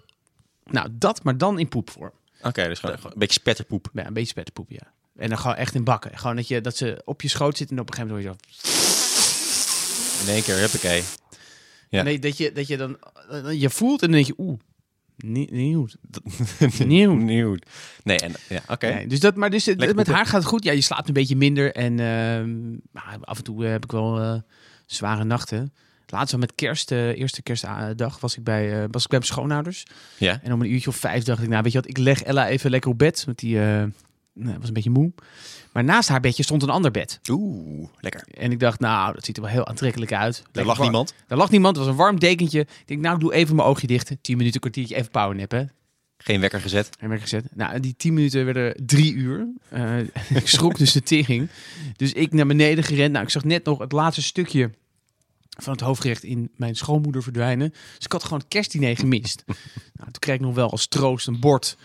nou, 0.64 0.88
dat, 0.92 1.24
maar 1.24 1.38
dan 1.38 1.58
in 1.58 1.68
poepvorm. 1.68 2.12
Oké, 2.42 2.68
dus 2.68 2.78
gewoon, 2.78 2.96
een 3.02 3.10
beetje 3.14 3.40
spetterpoep. 3.40 3.90
Ja, 3.92 4.06
een 4.06 4.12
beetje 4.12 4.28
spetterpoep, 4.28 4.70
ja. 4.70 4.92
En 5.16 5.28
dan 5.28 5.38
gewoon 5.38 5.56
echt 5.56 5.74
in 5.74 5.84
bakken. 5.84 6.18
Gewoon 6.18 6.36
dat, 6.36 6.48
je, 6.48 6.60
dat 6.60 6.76
ze 6.76 7.02
op 7.04 7.22
je 7.22 7.28
schoot 7.28 7.56
zitten 7.56 7.76
en 7.76 7.82
op 7.82 7.88
een 7.88 7.94
gegeven 7.94 8.16
moment 8.16 8.34
hoor 8.34 8.38
je 8.38 8.62
zo... 10.22 10.26
In 10.26 10.32
één 10.32 10.42
keer, 10.42 10.56
huppakee. 10.56 11.02
Ja. 11.88 12.02
Nee, 12.02 12.18
dat 12.18 12.36
je, 12.36 12.52
dat 12.52 12.66
je 12.66 12.76
dan, 12.76 12.98
je 13.58 13.70
voelt 13.70 14.02
en 14.02 14.08
dan 14.08 14.16
denk 14.16 14.26
je, 14.26 14.34
oeh. 14.38 14.58
Niet 15.16 15.74
goed. 15.74 15.96
Nieuw. 16.86 17.56
Nee, 18.02 18.18
en 18.18 18.32
ja, 18.48 18.62
oké. 18.68 18.86
Nee, 18.86 19.06
dus 19.06 19.20
dat, 19.20 19.36
maar 19.36 19.50
dus, 19.50 19.66
eh, 19.66 19.76
Lekker 19.76 19.96
met 19.96 20.06
haar 20.06 20.26
gaat 20.26 20.40
het 20.40 20.50
goed. 20.50 20.64
Ja, 20.64 20.72
je 20.72 20.80
slaapt 20.80 21.08
een 21.08 21.14
beetje 21.14 21.36
minder. 21.36 21.72
En 21.74 22.00
ehm, 22.00 22.70
nou, 22.70 23.20
af 23.20 23.38
en 23.38 23.44
toe 23.44 23.64
eh, 23.64 23.70
heb 23.70 23.84
ik 23.84 23.92
wel 23.92 24.20
eh, 24.20 24.34
zware 24.86 25.24
nachten. 25.24 25.72
Laatst 26.06 26.36
met 26.36 26.54
kerst, 26.54 26.90
eh, 26.90 27.18
eerste 27.18 27.42
kerstdag, 27.42 28.20
was 28.20 28.36
ik, 28.36 28.44
bij, 28.44 28.82
eh, 28.82 28.88
was 28.90 29.02
ik 29.02 29.08
bij 29.08 29.18
mijn 29.18 29.30
schoonouders. 29.30 29.84
Ja. 30.18 30.40
En 30.42 30.52
om 30.52 30.60
een 30.60 30.72
uurtje 30.72 30.90
of 30.90 30.96
vijf 30.96 31.24
dacht 31.24 31.42
ik, 31.42 31.48
nou 31.48 31.62
weet 31.62 31.72
je 31.72 31.78
wat, 31.80 31.88
ik 31.88 31.98
leg 31.98 32.22
Ella 32.22 32.48
even 32.48 32.70
lekker 32.70 32.90
op 32.90 32.98
bed. 32.98 33.24
Want 33.24 33.38
die 33.38 33.60
eh, 33.60 33.82
nou, 34.32 34.58
was 34.58 34.68
een 34.68 34.74
beetje 34.74 34.90
moe. 34.90 35.12
Maar 35.72 35.84
naast 35.84 36.08
haar 36.08 36.20
bedje 36.20 36.42
stond 36.42 36.62
een 36.62 36.70
ander 36.70 36.90
bed. 36.90 37.20
Oeh, 37.30 37.88
lekker. 38.00 38.26
En 38.30 38.50
ik 38.50 38.60
dacht, 38.60 38.80
nou, 38.80 39.14
dat 39.14 39.24
ziet 39.24 39.36
er 39.36 39.42
wel 39.42 39.50
heel 39.52 39.66
aantrekkelijk 39.66 40.12
uit. 40.12 40.36
Er 40.36 40.42
Lekker 40.44 40.64
lag 40.64 40.76
warm. 40.76 40.88
niemand. 40.88 41.14
Daar 41.26 41.38
lag 41.38 41.50
niemand, 41.50 41.76
het 41.76 41.84
was 41.84 41.94
een 41.94 42.00
warm 42.00 42.18
dekentje. 42.18 42.60
Ik 42.60 42.86
denk, 42.86 43.00
nou, 43.00 43.14
ik 43.14 43.20
doe 43.20 43.34
even 43.34 43.56
mijn 43.56 43.68
oogje 43.68 43.86
dicht. 43.86 44.16
Tien 44.20 44.36
minuten, 44.36 44.60
kwartiertje, 44.60 44.94
even 44.94 45.10
powernappen. 45.10 45.72
Geen 46.16 46.40
wekker 46.40 46.60
gezet. 46.60 46.96
Heb 46.98 47.12
ik 47.12 47.20
gezet. 47.20 47.44
Nou, 47.54 47.80
die 47.80 47.94
tien 47.96 48.14
minuten 48.14 48.44
werden 48.44 48.86
drie 48.86 49.14
uur. 49.14 49.48
Ik 50.34 50.48
schrok 50.48 50.78
dus 50.78 50.92
de 50.92 51.02
tering. 51.02 51.48
Dus 51.96 52.12
ik 52.12 52.32
naar 52.32 52.46
beneden 52.46 52.84
gerend. 52.84 53.12
Nou, 53.12 53.24
ik 53.24 53.30
zag 53.30 53.44
net 53.44 53.64
nog 53.64 53.78
het 53.78 53.92
laatste 53.92 54.22
stukje 54.22 54.70
van 55.56 55.72
het 55.72 55.82
hoofdgerecht 55.82 56.22
in 56.22 56.50
mijn 56.56 56.76
schoonmoeder 56.76 57.22
verdwijnen. 57.22 57.70
Dus 57.70 58.04
ik 58.04 58.12
had 58.12 58.22
gewoon 58.22 58.38
het 58.38 58.48
kerstdiner 58.48 58.96
gemist. 58.96 59.44
nou, 59.96 60.10
toen 60.10 60.18
kreeg 60.18 60.34
ik 60.34 60.40
nog 60.40 60.54
wel 60.54 60.70
als 60.70 60.86
troost 60.86 61.26
een 61.26 61.40
bord. 61.40 61.76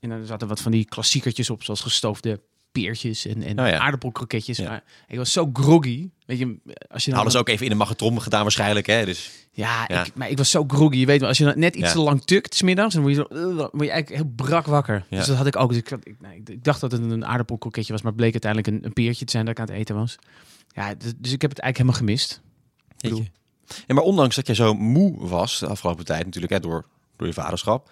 En 0.00 0.08
daar 0.08 0.24
zaten 0.24 0.48
wat 0.48 0.60
van 0.60 0.72
die 0.72 0.84
klassiekertjes 0.84 1.50
op, 1.50 1.62
zoals 1.62 1.80
gestoofde 1.80 2.40
peertjes 2.72 3.26
en, 3.26 3.42
en 3.42 3.60
Oh 3.60 3.66
ja. 3.66 3.78
aardappelkroketjes. 3.78 4.56
Ja. 4.56 4.68
Maar 4.68 4.84
ik 5.06 5.16
was 5.16 5.32
zo 5.32 5.50
groggy. 5.52 6.08
Weet 6.26 6.38
je, 6.38 6.58
als 6.88 7.04
je 7.04 7.10
dan 7.10 7.14
Hadden 7.14 7.32
ze 7.32 7.38
ook 7.38 7.48
even 7.48 7.64
in 7.64 7.70
de 7.70 7.76
magnetron 7.76 8.22
gedaan 8.22 8.42
waarschijnlijk, 8.42 8.86
hè? 8.86 9.04
Dus 9.04 9.30
ja, 9.50 9.84
Ja. 9.88 10.04
Ik, 10.04 10.14
maar 10.14 10.30
ik 10.30 10.38
was 10.38 10.50
zo 10.50 10.64
groggy. 10.66 10.96
Je 10.96 11.06
weet 11.06 11.20
wel, 11.20 11.28
als 11.28 11.38
je 11.38 11.44
dan 11.44 11.58
net 11.58 11.76
iets 11.76 11.92
te 11.92 12.00
lang 12.00 12.24
tukt, 12.24 12.54
smiddags, 12.54 12.94
dan 12.94 13.02
word 13.02 13.14
je, 13.14 13.26
zo, 13.30 13.36
uh, 13.36 13.56
word 13.56 13.72
je 13.72 13.90
eigenlijk 13.90 14.22
heel 14.22 14.32
brak 14.36 14.66
wakker. 14.66 15.04
Ja. 15.08 15.16
Dus 15.16 15.26
dat 15.26 15.36
had 15.36 15.46
ik 15.46 15.56
ook. 15.56 15.68
Dus 15.68 15.78
ik, 15.78 15.90
ik, 15.90 16.20
nee, 16.20 16.42
ik 16.44 16.64
dacht 16.64 16.80
dat 16.80 16.92
het 16.92 17.00
een 17.00 17.26
aardappelkroketje 17.26 17.92
was, 17.92 18.02
maar 18.02 18.14
bleek 18.14 18.32
uiteindelijk 18.32 18.72
een, 18.72 18.84
een 18.84 18.92
peertje 18.92 19.24
te 19.24 19.30
zijn 19.30 19.44
dat 19.44 19.54
ik 19.54 19.60
aan 19.60 19.68
het 19.68 19.76
eten 19.76 19.94
was. 19.94 20.16
Ja, 20.68 20.94
dus, 20.94 21.12
dus 21.16 21.32
ik 21.32 21.42
heb 21.42 21.50
het 21.50 21.60
eigenlijk 21.60 21.76
helemaal 21.76 21.98
gemist. 22.16 22.40
Jeetje. 22.98 23.30
En 23.86 23.94
maar 23.94 24.04
ondanks 24.04 24.36
dat 24.36 24.46
jij 24.46 24.54
zo 24.54 24.74
moe 24.74 25.28
was 25.28 25.58
de 25.58 25.66
afgelopen 25.66 26.04
tijd 26.04 26.24
natuurlijk, 26.24 26.52
hè, 26.52 26.60
door, 26.60 26.86
door 27.16 27.26
je 27.26 27.32
vaderschap, 27.32 27.90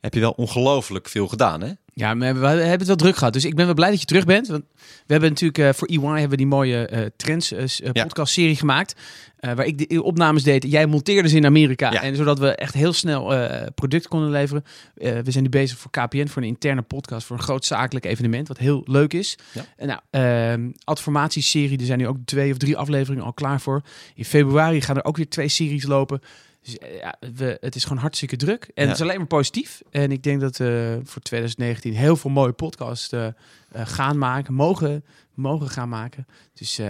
heb 0.00 0.14
je 0.14 0.20
wel 0.20 0.32
ongelooflijk 0.32 1.08
veel 1.08 1.28
gedaan, 1.28 1.60
hè? 1.60 1.72
Ja, 1.94 2.16
we, 2.16 2.32
we 2.32 2.46
hebben 2.46 2.70
het 2.78 2.86
wel 2.86 2.96
druk 2.96 3.16
gehad. 3.16 3.32
Dus 3.32 3.44
ik 3.44 3.54
ben 3.54 3.66
wel 3.66 3.74
blij 3.74 3.90
dat 3.90 4.00
je 4.00 4.06
terug 4.06 4.24
bent. 4.24 4.46
Want 4.46 4.64
we 4.76 5.12
hebben 5.12 5.28
natuurlijk 5.28 5.58
eh, 5.58 5.72
voor 5.72 5.88
EY 5.88 5.98
hebben 6.00 6.28
we 6.30 6.36
die 6.36 6.46
mooie 6.46 6.86
eh, 6.86 7.06
trends 7.16 7.52
eh, 7.52 7.64
Ja. 7.92 8.02
podcast 8.02 8.32
serie 8.32 8.56
gemaakt. 8.56 8.94
waar 9.40 9.66
ik 9.66 9.88
de 9.88 10.02
opnames 10.02 10.42
deed. 10.42 10.64
Jij 10.68 10.86
monteerde 10.86 11.28
ze 11.28 11.36
in 11.36 11.46
Amerika. 11.46 11.92
Ja. 11.92 12.02
En 12.02 12.16
zodat 12.16 12.38
we 12.38 12.54
echt 12.54 12.74
heel 12.74 12.92
snel 12.92 13.34
product 13.74 14.08
konden 14.08 14.30
leveren. 14.30 14.64
We 14.94 15.30
zijn 15.30 15.44
nu 15.44 15.50
bezig 15.50 15.78
voor 15.78 15.90
KPN, 15.90 16.26
voor 16.26 16.42
een 16.42 16.48
interne 16.48 16.82
podcast. 16.82 17.26
Voor 17.26 17.36
een 17.36 17.42
groot 17.42 17.64
zakelijk 17.64 18.04
evenement. 18.04 18.48
Wat 18.48 18.58
heel 18.58 18.82
leuk 18.84 19.12
is. 19.12 19.38
Ja. 19.52 19.64
En 19.76 19.86
nou, 19.86 20.00
ehm 20.10 20.70
adformatieserie. 20.84 21.78
Er 21.78 21.84
zijn 21.86 21.98
nu 21.98 22.06
ook 22.06 22.16
twee 22.24 22.50
of 22.52 22.56
drie 22.56 22.76
afleveringen 22.76 23.24
al 23.24 23.32
klaar 23.32 23.60
voor. 23.60 23.82
In 24.14 24.24
februari 24.24 24.80
gaan 24.80 24.96
er 24.96 25.04
ook 25.04 25.16
weer 25.16 25.28
twee 25.28 25.48
series 25.48 25.86
lopen. 25.86 26.20
Dus 26.62 26.78
eh, 26.78 26.96
ja, 26.98 27.14
we, 27.34 27.56
het 27.60 27.74
is 27.74 27.82
gewoon 27.82 27.98
hartstikke 27.98 28.36
druk. 28.36 28.64
En 28.74 28.82
Ja. 28.82 28.88
het 28.90 28.96
is 28.96 29.02
alleen 29.02 29.18
maar 29.18 29.26
positief. 29.26 29.82
En 29.90 30.12
ik 30.12 30.22
denk 30.22 30.40
dat 30.40 30.56
we 30.56 31.00
voor 31.04 31.22
2019 31.22 31.94
heel 31.94 32.16
veel 32.16 32.30
mooie 32.30 32.52
podcasts 32.52 33.12
eh, 33.12 33.26
eh, 33.26 33.32
gaan 33.72 34.18
maken. 34.18 34.54
Mogen, 34.54 35.04
mogen 35.34 35.68
gaan 35.68 35.88
maken. 35.88 36.26
Dus 36.54 36.78
eh, 36.78 36.86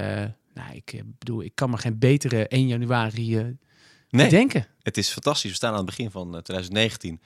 nou, 0.54 0.72
ik 0.74 0.92
eh, 0.92 1.00
bedoel, 1.18 1.42
ik 1.42 1.54
kan 1.54 1.70
me 1.70 1.78
geen 1.78 1.98
betere 1.98 2.48
1 2.48 2.66
januari 2.66 3.36
eh 3.38 3.44
Nee, 4.10 4.24
bedenken. 4.24 4.66
het 4.82 4.96
is 4.96 5.08
fantastisch. 5.10 5.50
We 5.50 5.56
staan 5.56 5.70
aan 5.70 5.76
het 5.76 5.86
begin 5.86 6.10
van 6.10 6.26
eh, 6.36 6.40
2019. 6.40 7.20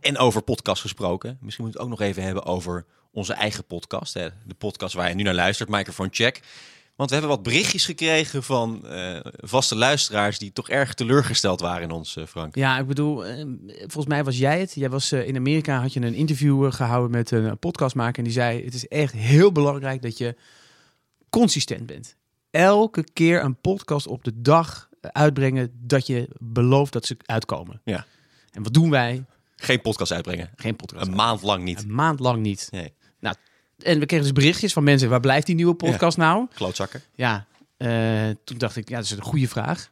En 0.00 0.18
over 0.18 0.42
podcast 0.42 0.80
gesproken. 0.80 1.38
Misschien 1.40 1.64
moeten 1.64 1.82
we 1.82 1.86
het 1.86 1.94
ook 1.94 2.00
nog 2.00 2.08
even 2.08 2.22
hebben 2.22 2.44
over 2.44 2.84
onze 3.12 3.32
eigen 3.32 3.64
podcast. 3.64 4.14
Hè? 4.14 4.28
De 4.46 4.54
podcast 4.54 4.94
waar 4.94 5.08
je 5.08 5.14
nu 5.14 5.22
naar 5.22 5.34
luistert, 5.34 5.68
Microphone 5.68 6.08
Check. 6.12 6.40
Want 6.96 7.10
we 7.10 7.16
hebben 7.16 7.34
wat 7.36 7.44
berichtjes 7.44 7.84
gekregen 7.84 8.42
van 8.42 8.86
eh, 8.86 9.20
vaste 9.36 9.76
luisteraars 9.76 10.38
die 10.38 10.52
toch 10.52 10.68
erg 10.68 10.94
teleurgesteld 10.94 11.60
waren 11.60 11.82
in 11.82 11.90
ons, 11.90 12.16
eh, 12.16 12.26
Frank. 12.26 12.54
Ja, 12.54 12.78
ik 12.78 12.86
bedoel, 12.86 13.26
eh, 13.26 13.44
volgens 13.78 14.06
mij 14.06 14.24
was 14.24 14.38
jij 14.38 14.60
het. 14.60 14.74
Jij 14.74 14.90
was 14.90 15.12
in 15.12 15.36
Amerika, 15.36 15.80
had 15.80 15.92
je 15.92 16.00
een 16.00 16.14
interview 16.14 16.64
eh, 16.64 16.72
gehouden 16.72 17.10
met 17.10 17.30
een 17.30 17.58
podcastmaker. 17.58 18.18
En 18.18 18.24
die 18.24 18.32
zei, 18.32 18.64
het 18.64 18.74
is 18.74 18.88
echt 18.88 19.12
heel 19.12 19.52
belangrijk 19.52 20.02
dat 20.02 20.18
je 20.18 20.36
consistent 21.30 21.86
bent. 21.86 22.16
Elke 22.50 23.04
keer 23.12 23.44
een 23.44 23.60
podcast 23.60 24.06
op 24.06 24.24
de 24.24 24.40
dag 24.40 24.88
uitbrengen 25.00 25.72
dat 25.80 26.06
je 26.06 26.28
belooft 26.38 26.92
dat 26.92 27.06
ze 27.06 27.16
uitkomen. 27.24 27.80
Ja. 27.84 28.06
En 28.50 28.62
wat 28.62 28.74
doen 28.74 28.90
wij? 28.90 29.24
Geen 29.56 29.80
podcast 29.80 30.12
uitbrengen. 30.12 30.50
Geen 30.56 30.76
podcast. 30.76 31.06
Een 31.06 31.14
maand 31.14 31.42
lang 31.42 31.64
niet. 31.64 31.82
Een 31.82 31.94
maand 31.94 32.20
lang 32.20 32.42
niet. 32.42 32.68
Nee, 32.70 32.92
En 33.78 33.98
we 33.98 34.06
kregen 34.06 34.24
dus 34.24 34.34
berichtjes 34.34 34.72
van 34.72 34.84
mensen, 34.84 35.08
waar 35.08 35.20
blijft 35.20 35.46
die 35.46 35.54
nieuwe 35.54 35.74
podcast 35.74 36.16
nou? 36.16 36.46
klootzakken. 36.54 37.02
Ja, 37.14 37.46
eh, 37.76 37.88
toen 38.44 38.58
dacht 38.58 38.76
ik, 38.76 38.88
ja, 38.88 38.96
dat 38.96 39.04
is 39.04 39.10
een 39.10 39.22
goede 39.22 39.48
vraag. 39.48 39.90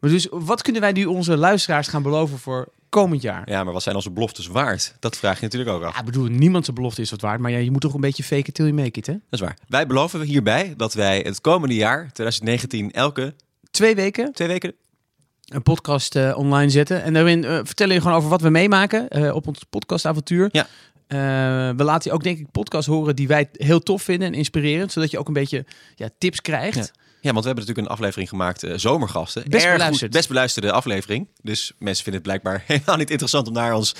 Maar 0.00 0.10
dus, 0.10 0.26
wat 0.30 0.62
kunnen 0.62 0.80
wij 0.80 0.92
nu 0.92 1.04
onze 1.04 1.36
luisteraars 1.36 1.88
gaan 1.88 2.02
beloven 2.02 2.38
voor 2.38 2.68
komend 2.88 3.22
jaar? 3.22 3.50
Ja, 3.50 3.64
maar 3.64 3.72
wat 3.72 3.82
zijn 3.82 3.94
onze 3.94 4.10
beloftes 4.10 4.46
waard? 4.46 4.94
Dat 4.98 5.16
vraag 5.16 5.36
je 5.36 5.42
natuurlijk 5.42 5.70
ook 5.70 5.82
af. 5.82 5.92
Ja, 5.92 5.98
ik 5.98 6.04
bedoel, 6.04 6.26
niemand 6.26 6.64
zijn 6.64 6.76
belofte 6.76 7.00
is 7.00 7.10
wat 7.10 7.20
waard. 7.20 7.40
Maar 7.40 7.50
ja, 7.50 7.58
je 7.58 7.70
moet 7.70 7.80
toch 7.80 7.94
een 7.94 8.00
beetje 8.00 8.22
fake 8.22 8.48
it 8.48 8.54
till 8.54 8.64
you 8.64 8.76
make 8.76 8.98
it, 8.98 9.06
hè? 9.06 9.12
Dat 9.12 9.22
is 9.30 9.40
waar. 9.40 9.56
Wij 9.68 9.86
beloven 9.86 10.20
hierbij 10.20 10.74
dat 10.76 10.94
wij 10.94 11.20
het 11.20 11.40
komende 11.40 11.74
jaar, 11.74 12.12
2019, 12.12 12.90
elke 12.90 13.34
Twee 13.70 13.94
weken 13.94 14.32
twee 14.32 14.48
weken 14.48 14.74
een 15.44 15.62
podcast 15.62 16.16
eh, 16.16 16.38
online 16.38 16.70
zetten. 16.70 17.02
En 17.02 17.12
daarin 17.12 17.44
eh, 17.44 17.58
vertellen 17.62 17.94
je 17.94 18.00
gewoon 18.00 18.16
over 18.16 18.28
wat 18.28 18.40
we 18.40 18.50
meemaken 18.50 19.34
op 19.34 19.46
ons 19.46 19.60
podcastavontuur. 19.70 20.48
Ja. 20.52 20.66
Eh, 21.10 21.18
we 21.76 21.84
laten 21.84 22.10
je 22.10 22.16
ook 22.16 22.22
denk 22.22 22.38
ik 22.38 22.50
podcasts 22.50 22.86
horen 22.86 23.16
die 23.16 23.28
wij 23.28 23.48
heel 23.52 23.80
tof 23.80 24.02
vinden 24.02 24.28
en 24.28 24.34
inspirerend. 24.34 24.92
Zodat 24.92 25.10
je 25.10 25.18
ook 25.18 25.28
een 25.28 25.32
beetje 25.32 25.64
ja, 25.94 26.08
tips 26.18 26.40
krijgt. 26.40 26.76
Ja. 26.76 27.00
Ja, 27.22 27.32
want 27.32 27.44
we 27.44 27.50
hebben 27.50 27.66
natuurlijk 27.66 27.86
een 27.86 27.94
aflevering 27.94 28.28
gemaakt, 28.28 28.62
eh, 28.62 28.72
Zomergasten. 28.76 29.42
Best 29.48 29.64
Erg 29.64 29.72
beluisterd. 29.72 30.02
Goed, 30.02 30.10
best 30.10 30.28
beluisterde 30.28 30.72
aflevering. 30.72 31.28
Dus 31.42 31.72
mensen 31.78 32.04
vinden 32.04 32.22
het 32.22 32.30
blijkbaar 32.30 32.64
helemaal 32.72 32.96
niet 32.96 33.10
interessant 33.10 33.46
om 33.46 33.52
naar 33.52 33.74
ons 33.74 33.94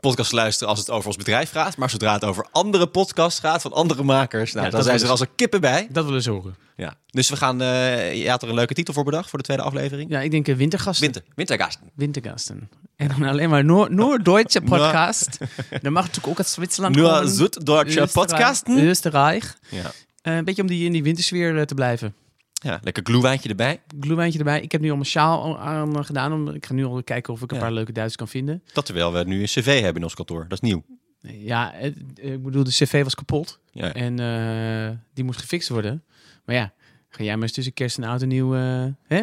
podcast 0.00 0.30
te 0.30 0.36
luisteren 0.36 0.68
als 0.68 0.78
het 0.78 0.90
over 0.90 1.06
ons 1.06 1.16
bedrijf 1.16 1.50
gaat. 1.50 1.76
Maar 1.76 1.90
zodra 1.90 2.12
het 2.12 2.24
over 2.24 2.46
andere 2.50 2.86
podcasts 2.86 3.40
gaat 3.40 3.62
van 3.62 3.72
andere 3.72 4.02
makers, 4.02 4.52
nou, 4.52 4.64
Ja, 4.66 4.72
dan 4.72 4.82
zijn 4.82 4.98
ze 4.98 5.04
er 5.04 5.10
als 5.10 5.20
een 5.20 5.34
kippen 5.36 5.60
bij. 5.60 5.88
Dat 5.90 6.04
willen 6.04 6.22
ze 6.22 6.30
horen. 6.30 6.56
Ja. 6.76 6.94
Dus 7.06 7.30
we 7.30 7.36
gaan, 7.36 7.62
eh 7.62 8.22
je 8.22 8.30
had 8.30 8.42
er 8.42 8.48
een 8.48 8.54
leuke 8.54 8.74
titel 8.74 8.94
voor 8.94 9.04
bedacht 9.04 9.28
voor 9.30 9.38
de 9.38 9.44
tweede 9.44 9.62
aflevering. 9.62 10.10
Ja, 10.10 10.20
ik 10.20 10.30
denk 10.30 10.48
eh, 10.48 10.56
wintergasten. 10.56 11.04
Winter, 11.04 11.22
Wintergasten. 11.34 11.90
Wintergasten. 11.94 12.68
En 12.96 13.08
dan 13.08 13.22
alleen 13.22 13.50
maar 13.50 13.64
Noor, 13.64 13.94
Noord-Duitse 13.94 14.60
podcast. 14.60 15.38
Dan 15.82 15.92
mag 15.92 16.02
natuurlijk 16.02 16.28
ook 16.32 16.38
uit 16.38 16.48
Zwitserland 16.48 16.94
Nur 16.94 17.20
Oostenrijk- 17.22 18.12
podcasten. 18.12 18.88
Oostenrijk. 18.88 19.54
Ja. 19.68 19.90
Eh, 20.22 20.36
een 20.36 20.44
beetje 20.44 20.62
om 20.62 20.68
die 20.68 20.84
in 20.86 20.92
die 20.92 21.02
wintersfeer 21.02 21.66
te 21.66 21.74
blijven. 21.74 22.14
Ja, 22.62 22.78
lekker 22.82 23.02
gloewijntje 23.04 23.48
erbij. 23.48 23.80
Gloewijntje 24.00 24.38
erbij. 24.38 24.60
Ik 24.60 24.72
heb 24.72 24.80
nu 24.80 24.88
al 24.88 24.94
mijn 24.96 25.06
sjaal 25.08 25.58
aan 25.58 25.96
eh, 25.98 26.04
gedaan. 26.04 26.32
Om, 26.32 26.48
ik 26.48 26.66
ga 26.66 26.74
nu 26.74 26.84
al 26.84 27.02
kijken 27.02 27.32
of 27.32 27.42
ik 27.42 27.50
een 27.50 27.56
Ja. 27.56 27.62
paar 27.62 27.72
leuke 27.72 27.92
Duitsers 27.92 28.16
kan 28.16 28.28
vinden. 28.28 28.62
Dat 28.72 28.84
terwijl 28.86 29.12
we 29.12 29.24
nu 29.24 29.40
een 29.40 29.46
cv 29.46 29.74
hebben 29.74 29.96
in 29.96 30.02
ons 30.02 30.14
kantoor. 30.14 30.42
Dat 30.48 30.62
is 30.62 30.68
nieuw. 30.70 30.84
Ja, 31.20 31.70
het- 31.74 31.96
ik 32.14 32.42
bedoel, 32.42 32.64
de 32.64 32.70
cv 32.70 33.02
was 33.02 33.14
kapot. 33.14 33.58
Ja. 33.70 33.92
En 33.94 34.18
eh, 34.20 34.96
die 35.14 35.24
moest 35.24 35.40
gefixt 35.40 35.68
worden. 35.68 36.04
Maar 36.44 36.54
ja, 36.56 36.72
ga 37.08 37.24
jij 37.24 37.34
maar 37.34 37.42
eens 37.42 37.52
tussen 37.52 37.72
kerst 37.72 37.98
en 37.98 38.04
oud 38.04 38.22
en 38.22 38.28
nieuw... 38.28 38.54
eh, 38.54 38.84
hè? 39.06 39.22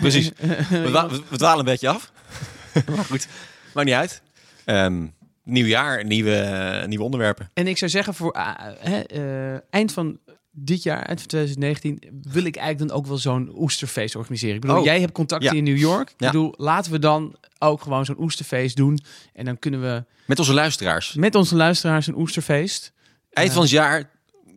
Precies. 0.00 0.30
We, 0.70 1.22
we- 1.30 1.36
dwalen 1.36 1.58
een 1.58 1.64
beetje 1.64 1.88
af. 1.88 2.12
maar 2.96 3.04
goed, 3.04 3.28
maakt 3.74 3.86
niet 3.86 3.96
uit. 3.96 4.22
Ehm, 4.64 5.06
nieuw 5.44 5.66
jaar, 5.66 6.04
nieuwe, 6.04 6.34
eh, 6.34 6.86
nieuwe 6.86 7.04
onderwerpen. 7.04 7.50
En 7.54 7.66
ik 7.66 7.78
zou 7.78 7.90
zeggen, 7.90 8.14
voor 8.14 8.32
eh, 8.32 9.54
eind 9.70 9.92
van 9.92 10.18
dit 10.64 10.82
jaar, 10.82 11.02
eind 11.02 11.18
van 11.18 11.28
2019, 11.28 12.20
wil 12.32 12.44
ik 12.44 12.56
eigenlijk 12.56 12.88
dan 12.90 12.98
ook 13.00 13.06
wel 13.06 13.18
zo'n 13.18 13.52
oesterfeest 13.56 14.16
organiseren. 14.16 14.54
Ik 14.54 14.60
bedoel, 14.60 14.76
Oh. 14.78 14.84
jij 14.84 15.00
hebt 15.00 15.12
contacten 15.12 15.50
Ja. 15.50 15.56
in 15.56 15.64
New 15.64 15.78
York. 15.78 16.10
Ik 16.10 16.14
Ja. 16.18 16.26
bedoel, 16.30 16.54
laten 16.56 16.92
we 16.92 16.98
dan 16.98 17.36
ook 17.58 17.82
gewoon 17.82 18.04
zo'n 18.04 18.20
oesterfeest 18.20 18.76
doen. 18.76 18.98
En 19.32 19.44
dan 19.44 19.58
kunnen 19.58 19.80
we 19.80 20.04
Met 20.26 20.38
onze 20.38 20.52
luisteraars. 20.54 21.14
met 21.14 21.34
onze 21.34 21.56
luisteraars 21.56 22.06
een 22.06 22.16
oesterfeest. 22.18 22.92
Eind 23.32 23.52
van 23.52 23.62
het 23.62 23.70
jaar, 23.70 24.10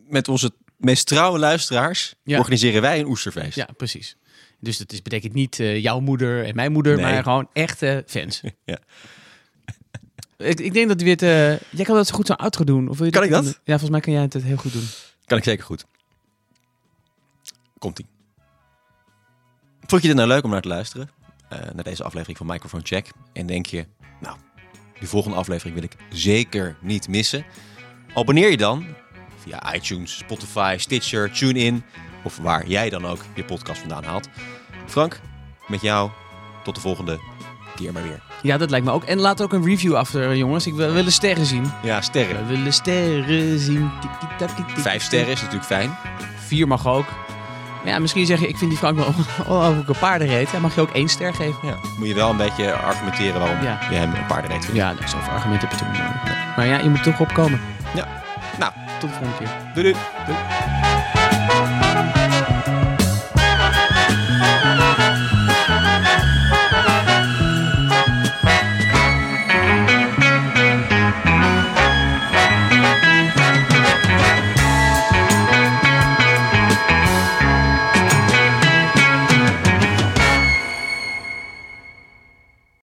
met 0.08 0.28
onze 0.28 0.50
meest 0.76 1.06
trouwe 1.06 1.38
luisteraars, 1.38 2.14
Ja. 2.24 2.38
organiseren 2.38 2.82
wij 2.82 2.98
een 3.00 3.06
oesterfeest. 3.06 3.54
Ja, 3.56 3.68
precies. 3.76 4.16
Dus 4.60 4.78
dat 4.78 4.92
is, 4.92 5.02
betekent 5.02 5.32
niet 5.32 5.60
eh, 5.60 5.82
jouw 5.82 6.00
moeder 6.00 6.44
en 6.44 6.54
mijn 6.54 6.72
moeder, 6.72 6.96
Nee. 6.96 7.04
maar 7.04 7.22
gewoon 7.22 7.48
echte 7.52 8.02
fans. 8.06 8.40
Ja. 8.64 8.78
ik, 10.38 10.60
ik 10.60 10.72
denk 10.72 10.88
dat 10.88 11.00
het... 11.00 11.22
eh, 11.22 11.28
jij 11.70 11.84
kan 11.84 11.94
dat 11.96 12.06
zo 12.06 12.14
goed 12.14 12.26
zo 12.26 12.32
outro 12.32 12.64
doen. 12.64 12.88
Of 12.88 12.96
wil 12.96 13.06
je 13.06 13.12
Kan 13.12 13.22
ik 13.22 13.30
dat? 13.30 13.42
doen? 13.44 13.52
Ja, 13.52 13.78
volgens 13.78 13.90
mij 13.90 14.00
kan 14.00 14.12
jij 14.12 14.22
het 14.22 14.34
heel 14.34 14.56
goed 14.56 14.72
doen. 14.72 14.84
Kan 15.26 15.38
ik 15.38 15.44
zeker 15.44 15.64
goed. 15.64 15.84
Komt-ie. 17.82 18.06
Vond 19.86 20.02
je 20.02 20.08
dit 20.08 20.16
nou 20.16 20.28
leuk 20.28 20.44
om 20.44 20.50
naar 20.50 20.60
te 20.62 20.68
luisteren? 20.68 21.10
eh, 21.52 21.58
naar 21.74 21.84
deze 21.84 22.04
aflevering 22.04 22.38
van 22.38 22.46
Microphone 22.46 22.82
Check. 22.86 23.10
En 23.32 23.46
denk 23.46 23.66
je, 23.66 23.86
nou, 24.20 24.36
die 24.98 25.08
volgende 25.08 25.36
aflevering 25.36 25.74
wil 25.74 25.84
ik 25.84 25.96
zeker 26.08 26.76
niet 26.80 27.08
missen. 27.08 27.44
Abonneer 28.14 28.50
je 28.50 28.56
dan 28.56 28.84
via 29.36 29.74
iTunes, 29.74 30.16
Spotify, 30.16 30.76
Stitcher, 30.78 31.30
TuneIn. 31.30 31.84
Of 32.24 32.36
waar 32.36 32.66
jij 32.66 32.90
dan 32.90 33.06
ook 33.06 33.24
je 33.34 33.44
podcast 33.44 33.80
vandaan 33.80 34.04
haalt. 34.04 34.28
Frank, 34.86 35.20
met 35.66 35.80
jou 35.80 36.10
tot 36.64 36.74
de 36.74 36.80
volgende 36.80 37.18
keer 37.76 37.92
maar 37.92 38.02
weer. 38.02 38.22
Ja, 38.42 38.56
dat 38.56 38.70
lijkt 38.70 38.86
me 38.86 38.92
ook. 38.92 39.04
En 39.04 39.18
laat 39.18 39.42
ook 39.42 39.52
een 39.52 39.64
review 39.64 39.94
achter, 39.94 40.36
jongens. 40.36 40.66
Ik 40.66 40.74
wil, 40.74 40.92
willen 40.92 41.12
sterren 41.12 41.46
zien. 41.46 41.70
Ja, 41.82 42.00
sterren. 42.00 42.46
We 42.46 42.56
willen 42.56 42.72
sterren 42.72 43.58
zien. 43.58 43.90
Tiki. 44.36 44.80
Vijf 44.80 45.02
sterren 45.02 45.32
is 45.32 45.40
natuurlijk 45.40 45.66
fijn. 45.66 45.96
Vier 46.36 46.68
mag 46.68 46.86
ook. 46.86 47.06
Maar 47.84 47.92
ja, 47.92 47.98
misschien 47.98 48.26
zeg 48.26 48.40
je, 48.40 48.48
ik 48.48 48.56
vind 48.56 48.70
die 48.70 48.78
Frank 48.78 48.96
wel 48.96 49.06
ook 49.56 49.88
een 49.88 49.98
paardenreet. 50.00 50.52
Dan 50.52 50.60
mag 50.60 50.74
je 50.74 50.80
ook 50.80 50.90
één 50.90 51.08
ster 51.08 51.34
geven. 51.34 51.58
Ja, 51.62 51.74
moet 51.98 52.08
je 52.08 52.14
wel 52.14 52.30
een 52.30 52.36
beetje 52.36 52.72
argumenteren 52.72 53.40
waarom 53.40 53.62
Ja. 53.62 53.78
je 53.90 53.96
hem 53.96 54.14
een 54.14 54.26
paardenreet 54.26 54.64
vindt. 54.64 54.76
Ja, 54.80 54.94
zoveel 55.06 55.32
argumenten 55.32 55.68
heb 55.68 55.78
je 55.78 55.84
toch 55.84 55.92
niet. 55.92 56.36
Maar 56.56 56.66
ja, 56.66 56.78
je 56.78 56.88
moet 56.88 57.02
toch 57.02 57.20
opkomen. 57.20 57.60
Ja. 57.94 58.06
Nou, 58.58 58.72
Tot 59.00 59.10
de 59.10 59.16
volgende 59.16 59.36
keer. 59.38 59.48
doei 59.74 59.92
doei. 59.92 60.04
Doei. 60.26 61.21